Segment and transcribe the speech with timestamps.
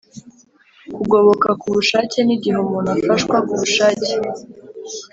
[0.95, 4.11] Kugoboka ku bushake ni igihe umuntu afashwa ku bushake